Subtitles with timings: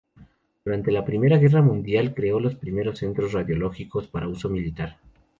[0.65, 4.97] Durante la Primera Guerra Mundial creó los primeros centros radiológicos para uso militar.